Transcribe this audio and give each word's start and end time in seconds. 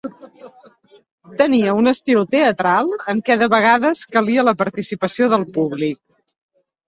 Tenia 1.41 1.75
un 1.81 1.89
estil 1.91 2.23
teatral 2.31 2.89
en 3.13 3.21
què 3.27 3.37
de 3.41 3.49
vegades 3.55 4.01
calia 4.15 4.45
la 4.49 4.57
participació 4.63 5.29
del 5.35 5.45
públic. 5.59 6.01